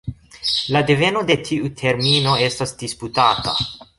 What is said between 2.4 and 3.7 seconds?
estas disputata.